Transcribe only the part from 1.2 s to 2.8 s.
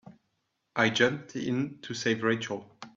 in to save Rachel.